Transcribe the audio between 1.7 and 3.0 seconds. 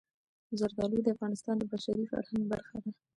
بشري فرهنګ برخه ده.